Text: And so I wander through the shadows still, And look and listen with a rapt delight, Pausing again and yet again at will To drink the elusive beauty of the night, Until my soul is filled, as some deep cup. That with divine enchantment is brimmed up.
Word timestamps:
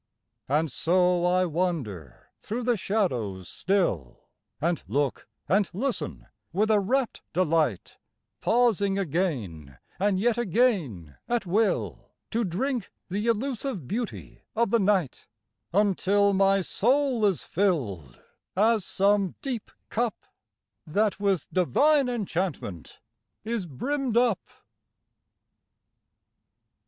And 0.49 0.71
so 0.71 1.23
I 1.27 1.45
wander 1.45 2.31
through 2.41 2.63
the 2.63 2.75
shadows 2.75 3.47
still, 3.47 4.21
And 4.59 4.81
look 4.87 5.27
and 5.47 5.69
listen 5.73 6.25
with 6.51 6.71
a 6.71 6.79
rapt 6.79 7.21
delight, 7.33 7.99
Pausing 8.39 8.97
again 8.97 9.77
and 9.99 10.19
yet 10.19 10.39
again 10.39 11.17
at 11.29 11.45
will 11.45 12.13
To 12.31 12.43
drink 12.43 12.91
the 13.11 13.27
elusive 13.27 13.87
beauty 13.87 14.41
of 14.55 14.71
the 14.71 14.79
night, 14.79 15.27
Until 15.71 16.33
my 16.33 16.61
soul 16.61 17.23
is 17.23 17.43
filled, 17.43 18.19
as 18.55 18.83
some 18.83 19.35
deep 19.43 19.69
cup. 19.89 20.15
That 20.87 21.19
with 21.19 21.47
divine 21.53 22.09
enchantment 22.09 22.99
is 23.43 23.67
brimmed 23.67 24.17
up. 24.17 24.41